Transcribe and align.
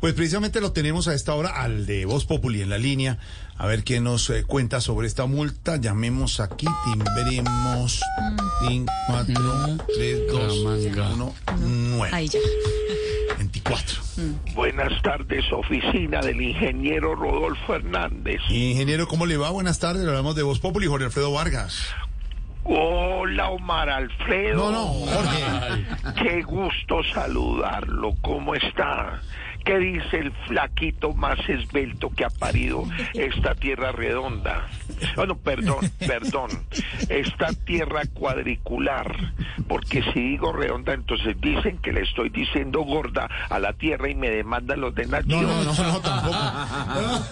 Pues 0.00 0.14
precisamente 0.14 0.60
lo 0.60 0.72
tenemos 0.72 1.08
a 1.08 1.14
esta 1.14 1.34
hora 1.34 1.50
al 1.50 1.86
de 1.86 2.04
Voz 2.04 2.24
Populi 2.24 2.62
en 2.62 2.70
la 2.70 2.78
línea. 2.78 3.18
A 3.56 3.66
ver 3.66 3.84
qué 3.84 4.00
nos 4.00 4.28
eh, 4.30 4.44
cuenta 4.44 4.80
sobre 4.80 5.06
esta 5.06 5.26
multa. 5.26 5.76
Llamemos 5.76 6.40
aquí, 6.40 6.66
timbremos. 6.84 8.02
Tin, 8.66 8.86
cuatro, 9.06 9.76
tres, 9.94 10.20
dos, 10.28 10.58
uno, 11.14 11.34
nueve. 11.60 12.10
Ahí 12.14 12.28
ya. 12.28 12.38
24. 13.38 14.02
Buenas 14.54 15.02
tardes, 15.02 15.44
oficina 15.52 16.20
del 16.20 16.40
ingeniero 16.40 17.14
Rodolfo 17.14 17.74
Hernández. 17.74 18.40
Ingeniero, 18.48 19.06
¿cómo 19.08 19.26
le 19.26 19.36
va? 19.36 19.50
Buenas 19.50 19.78
tardes. 19.78 20.06
Hablamos 20.06 20.34
de 20.36 20.42
Voz 20.42 20.58
Populi, 20.58 20.86
Jorge 20.86 21.06
Alfredo 21.06 21.32
Vargas. 21.32 21.94
Hola, 23.26 23.48
Omar 23.50 23.90
Alfredo. 23.90 24.70
No, 24.70 24.70
no, 24.70 24.86
Jorge. 24.86 25.84
Qué 26.22 26.42
gusto 26.42 27.02
saludarlo. 27.12 28.14
¿Cómo 28.22 28.54
está? 28.54 29.20
¿Qué 29.64 29.78
dice 29.80 30.18
el 30.18 30.30
flaquito 30.46 31.12
más 31.12 31.40
esbelto 31.48 32.08
que 32.10 32.24
ha 32.24 32.30
parido 32.30 32.84
esta 33.14 33.56
tierra 33.56 33.90
redonda? 33.90 34.68
Bueno, 35.16 35.36
perdón, 35.36 35.90
perdón. 35.98 36.50
Esta 37.08 37.48
tierra 37.64 38.02
cuadricular. 38.14 39.12
Porque 39.66 40.04
si 40.12 40.20
digo 40.20 40.52
redonda, 40.52 40.94
entonces 40.94 41.34
dicen 41.40 41.78
que 41.78 41.90
le 41.92 42.02
estoy 42.02 42.28
diciendo 42.28 42.82
gorda 42.82 43.28
a 43.50 43.58
la 43.58 43.72
tierra 43.72 44.08
y 44.08 44.14
me 44.14 44.30
demandan 44.30 44.80
los 44.80 44.94
de 44.94 45.04
No, 45.06 45.10
Nación. 45.20 45.42
no, 45.42 45.64
no, 45.64 45.72
no, 45.74 46.00
tampoco. 46.00 46.36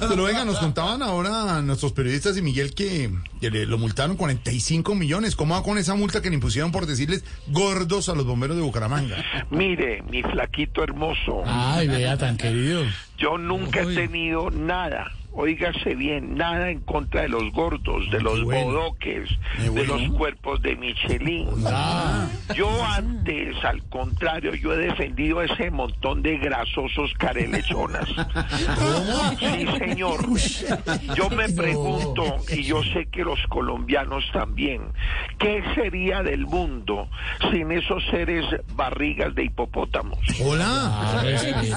Pero 0.08 0.24
venga, 0.24 0.44
nos 0.44 0.58
contaban 0.58 1.02
ahora 1.02 1.62
nuestros 1.62 1.92
periodistas 1.92 2.36
y 2.36 2.42
Miguel 2.42 2.74
que, 2.74 3.10
que 3.40 3.48
le, 3.52 3.64
lo 3.64 3.78
multaron 3.78 4.16
45 4.16 4.96
millones. 4.96 5.36
¿Cómo 5.36 5.54
va 5.54 5.62
con 5.62 5.78
esa 5.84 5.94
multa 5.94 6.22
que 6.22 6.30
le 6.30 6.34
impusieron 6.34 6.72
por 6.72 6.86
decirles 6.86 7.24
gordos 7.48 8.08
a 8.08 8.14
los 8.14 8.24
bomberos 8.24 8.56
de 8.56 8.62
Bucaramanga? 8.62 9.16
Mire, 9.50 10.02
mi 10.10 10.22
flaquito 10.22 10.82
hermoso. 10.82 11.42
Ay, 11.46 11.88
vea, 11.88 12.16
tan 12.16 12.36
querido. 12.36 12.82
Yo 13.18 13.38
nunca 13.38 13.82
he 13.82 13.94
tenido 13.94 14.50
nada, 14.50 15.12
óigase 15.32 15.94
bien, 15.94 16.36
nada 16.36 16.70
en 16.70 16.80
contra 16.80 17.22
de 17.22 17.28
los 17.28 17.52
gordos, 17.52 18.10
de 18.10 18.20
los 18.20 18.42
bueno. 18.42 18.66
bodoques, 18.66 19.28
de 19.58 19.86
los 19.86 20.02
cuerpos 20.16 20.62
de 20.62 20.74
Michelin. 20.76 21.48
Ah, 21.66 22.26
Yo 22.54 22.84
antes, 22.84 23.56
al 23.64 23.82
contrario, 23.84 24.54
yo 24.54 24.74
he 24.74 24.76
defendido 24.76 25.38
a 25.38 25.46
ese 25.46 25.70
montón 25.70 26.22
de 26.22 26.36
grasosos 26.38 27.12
carelechonas. 27.18 28.08
Sí, 29.38 29.66
señor. 29.78 30.20
Yo 31.16 31.30
me 31.30 31.48
pregunto, 31.48 32.36
y 32.50 32.62
yo 32.62 32.82
sé 32.82 33.06
que 33.06 33.24
los 33.24 33.38
colombianos 33.48 34.24
también, 34.32 34.82
¿qué 35.38 35.62
sería 35.74 36.22
del 36.22 36.46
mundo 36.46 37.08
sin 37.50 37.72
esos 37.72 38.02
seres 38.10 38.44
barrigas 38.74 39.34
de 39.34 39.44
hipopótamos? 39.44 40.18
Hola. 40.42 41.22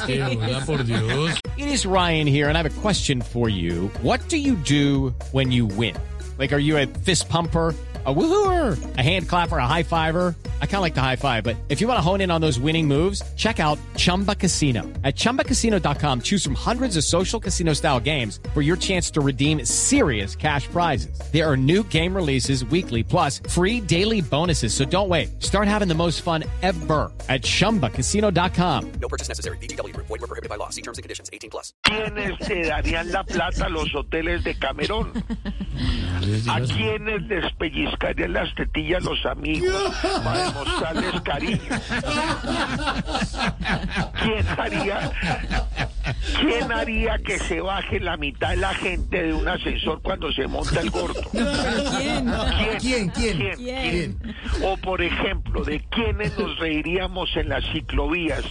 hola, 0.08 0.66
por 0.66 0.84
Dios. 0.84 1.40
It 1.58 1.68
is 1.68 1.86
Ryan 1.86 2.28
here, 2.28 2.50
and 2.50 2.58
I 2.58 2.62
have 2.62 2.78
a 2.78 2.82
question 2.82 3.22
for 3.22 3.50
you. 3.50 3.90
What 4.02 4.28
do 4.30 4.38
you 4.38 4.56
do 4.56 5.14
when 5.32 5.52
you 5.52 5.66
win? 5.66 5.96
Like, 6.38 6.54
are 6.54 6.60
you 6.60 6.78
a 6.78 6.86
fist 6.86 7.30
pumper? 7.30 7.74
A 8.06 8.14
woohooer, 8.14 8.78
a 8.98 9.04
hand 9.04 9.28
clapper, 9.28 9.58
a 9.58 9.68
high 9.68 9.84
fiver. 9.84 10.34
I 10.62 10.66
kind 10.66 10.78
of 10.78 10.82
like 10.82 10.94
the 10.94 11.02
high 11.02 11.16
five, 11.16 11.44
but 11.44 11.58
if 11.70 11.82
you 11.82 11.88
want 11.88 11.98
to 11.98 12.02
hone 12.02 12.22
in 12.22 12.30
on 12.30 12.42
those 12.42 12.60
winning 12.60 12.88
moves, 12.88 13.24
check 13.36 13.60
out 13.60 13.80
Chumba 13.96 14.36
Casino. 14.36 14.84
At 15.04 15.16
chumbacasino.com, 15.16 16.22
choose 16.22 16.44
from 16.44 16.54
hundreds 16.54 16.96
of 16.96 17.04
social 17.04 17.40
casino 17.40 17.74
style 17.74 18.00
games 18.00 18.40
for 18.54 18.62
your 18.62 18.78
chance 18.78 19.10
to 19.12 19.22
redeem 19.22 19.66
serious 19.66 20.36
cash 20.36 20.68
prizes. 20.68 21.20
There 21.34 21.50
are 21.50 21.58
new 21.58 21.84
game 21.86 22.16
releases 22.16 22.64
weekly, 22.66 23.02
plus 23.02 23.40
free 23.50 23.82
daily 23.82 24.22
bonuses. 24.22 24.74
So 24.76 24.86
don't 24.86 25.10
wait. 25.10 25.42
Start 25.44 25.68
having 25.68 25.88
the 25.88 25.96
most 25.96 26.22
fun 26.22 26.44
ever 26.62 27.12
at 27.30 27.42
chumbacasino.com. 27.42 28.92
No 29.02 29.08
purchase 29.08 29.28
necessary. 29.28 29.58
VGW 29.58 29.94
Group. 29.94 30.08
Void 30.08 30.22
were 30.22 30.28
prohibited 30.28 30.50
by 30.50 30.58
law. 30.58 30.70
See 30.70 30.82
terms 30.82 30.98
and 31.00 31.04
conditions. 31.04 31.30
18 31.34 31.50
plus. 31.50 31.74
¿Quiénes 31.84 32.38
se 32.46 32.64
darían 32.64 33.12
la 33.12 33.24
plata 33.24 33.66
a 33.66 33.70
los 33.70 33.94
hoteles 33.96 34.44
de 34.44 34.56
Camerón? 34.56 35.12
¿A 36.50 36.62
quiénes 36.62 37.22
les 37.28 37.54
pellizcarían 37.54 38.34
las 38.34 38.54
tetillas 38.56 39.04
los 39.04 39.24
amigos 39.26 39.94
para 40.52 40.94
demostrarles 40.94 41.22
cariño? 41.22 41.60
¿Quién 44.22 44.48
haría, 44.58 45.12
¿Quién 46.40 46.72
haría 46.72 47.18
que 47.20 47.40
se 47.40 47.62
baje 47.62 48.00
la 48.00 48.18
mitad 48.18 48.50
de 48.50 48.58
la 48.58 48.74
gente 48.74 49.24
de 49.24 49.34
un 49.34 49.48
ascensor 49.48 50.02
cuando 50.02 50.32
se 50.32 50.48
monta 50.48 50.82
el 50.82 50.90
gordo? 50.90 51.22
¿Quién? 51.32 52.32
¿Quién, 52.80 53.10
quién? 53.10 53.56
¿Quién? 53.56 54.20
O 54.64 54.78
por 54.78 55.02
ejemplo, 55.02 55.64
¿de 55.64 55.80
quiénes 55.90 56.38
nos 56.38 56.58
reiríamos 56.60 57.30
en 57.36 57.50
las 57.50 57.64
ciclovías 57.72 58.44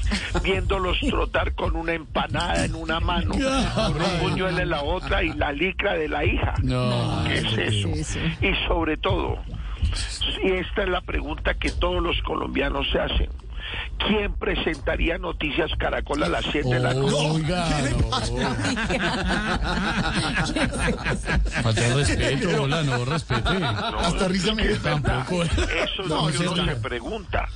viéndolos 0.43 0.99
trotar 1.01 1.55
con 1.55 1.77
una 1.77 1.93
empanada 1.93 2.65
en 2.65 2.75
una 2.75 3.01
mano, 3.01 3.33
con 3.75 3.97
un 3.97 4.21
puñuelo 4.21 4.61
en 4.61 4.71
la 4.71 4.83
otra 4.83 5.23
y 5.23 5.33
la 5.33 5.53
licra 5.53 5.95
de 5.95 6.09
la 6.09 6.25
hija? 6.25 6.55
No, 6.63 7.25
¿Qué 7.27 7.39
es 7.39 7.59
eso? 7.59 7.89
Y 8.41 8.55
sobre 8.67 8.97
todo, 8.97 9.39
y 10.43 10.53
esta 10.53 10.83
es 10.83 10.89
la 10.89 11.01
pregunta 11.01 11.55
que 11.55 11.71
todos 11.71 12.03
los 12.03 12.21
colombianos 12.23 12.87
se 12.93 12.99
hacen. 13.01 13.29
¿Quién 13.99 14.33
presentaría 14.35 15.19
Noticias 15.19 15.71
Caracol 15.77 16.23
a 16.23 16.29
las 16.29 16.45
7 16.53 16.69
de 16.69 16.79
la 16.79 16.95
noche? 16.95 17.17
Oiga, 17.19 17.69
no. 17.99 18.11
Falta 21.63 21.95
respeto, 21.95 22.63
hola, 22.63 22.83
no, 22.85 23.05
respete. 23.05 23.49
Hasta 23.65 24.29
risa 24.29 24.55
me. 24.55 24.65
Tampoco. 24.77 25.43
Eso 25.43 26.03
es 26.03 26.09
No, 26.09 26.27
lo 26.31 26.33
que 26.39 26.45
no, 26.45 26.53
uno 26.53 26.65
no. 26.67 26.75
se 26.75 26.81
pregunta. 26.81 27.49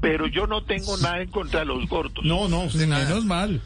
Pero 0.00 0.26
yo 0.26 0.46
no 0.46 0.62
tengo 0.64 0.96
nada 0.98 1.20
en 1.22 1.30
contra 1.30 1.60
de 1.60 1.66
los 1.66 1.88
gordos. 1.88 2.24
No, 2.24 2.48
no. 2.48 2.66
Menos 2.74 3.24
mal. 3.24 3.60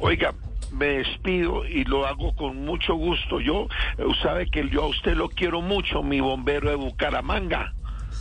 Oiga, 0.00 0.32
me 0.72 0.86
despido 0.86 1.66
y 1.66 1.84
lo 1.84 2.06
hago 2.06 2.34
con 2.34 2.64
mucho 2.64 2.94
gusto. 2.94 3.40
Yo, 3.40 3.68
eh, 3.98 4.04
sabe 4.22 4.50
que 4.50 4.68
yo 4.68 4.84
a 4.84 4.86
usted 4.86 5.14
lo 5.14 5.28
quiero 5.28 5.60
mucho, 5.60 6.02
mi 6.02 6.20
bombero 6.20 6.70
de 6.70 6.76
Bucaramanga. 6.76 7.72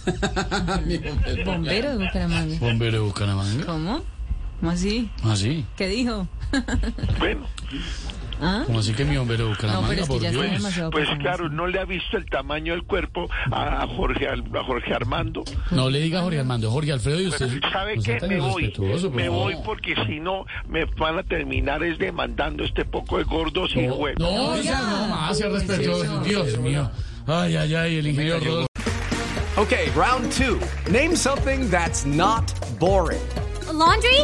Bombero 1.46 1.97
de 1.97 2.06
Bucaramanga. 2.06 2.59
Bombero 2.59 2.91
de 2.94 3.03
Bucaramanga. 3.03 3.66
¿Cómo? 3.66 4.16
¿Cómo 4.59 4.72
así? 4.72 5.09
¿Ah, 5.23 5.35
sí? 5.35 5.66
¿Qué 5.75 5.88
dijo? 5.88 6.28
Bueno, 7.19 7.45
¿Ah? 8.40 8.62
¿Cómo 8.68 8.79
así 8.79 8.94
que 8.94 9.03
mi 9.03 9.18
bombero 9.18 9.45
de 9.45 9.50
No, 9.50 9.56
Bucaramanga? 9.56 9.88
pero 9.90 10.01
es 10.01 10.07
que 10.07 10.13
por 10.13 10.22
ya 10.22 10.29
Dios. 10.31 10.90
pues 10.91 11.09
claro, 11.19 11.50
no 11.50 11.66
le 11.68 11.79
ha 11.79 11.85
visto 11.85 12.18
el 12.18 12.25
tamaño 12.29 12.73
del 12.73 12.84
cuerpo 12.84 13.28
a 13.51 13.85
Jorge, 13.88 14.28
Al- 14.28 14.44
a 14.56 14.63
Jorge 14.63 14.94
Armando. 14.94 15.44
No 15.72 15.90
le 15.90 16.00
diga 16.00 16.22
Jorge 16.22 16.40
Armando, 16.40 16.69
Jorge 16.69 16.91
Alfredo 16.91 17.19
y 17.19 17.28
usted. 17.28 17.50
¿Sabe 17.72 17.96
no 17.97 18.03
qué? 18.03 18.19
Me 18.28 18.40
voy. 18.40 18.69
por 18.69 19.12
Me 19.12 19.28
voy 19.29 19.56
porque 19.66 19.96
si 20.06 20.19
no 20.19 20.46
me 20.69 20.85
van 20.85 21.17
a 21.17 21.23
terminar 21.23 21.84
es 21.84 21.97
demandando 21.97 22.63
este 22.63 22.85
poco 22.85 23.17
de 23.17 23.23
gordos 23.23 23.72
y 23.75 23.88
huevos. 23.88 24.19
No, 24.19 24.62
ya 24.62 24.81
no 24.81 25.07
más, 25.07 25.38
sea 25.38 25.50
respetuoso. 25.50 26.19
Dios 26.22 26.57
mío. 26.59 26.90
Ay, 27.25 27.56
ay, 27.56 27.73
ay, 27.75 27.96
el 27.97 28.07
ingeniero 28.07 28.40
Rodolfo. 28.40 28.67
Okay, 29.57 29.90
round 29.96 30.31
two. 30.31 30.59
Name 30.91 31.16
something 31.16 31.67
that's 31.72 32.06
not 32.06 32.53
boring. 32.79 33.19
A 33.67 33.73
laundry? 33.73 34.23